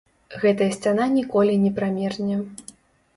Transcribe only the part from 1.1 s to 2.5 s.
ніколі не прамерзне!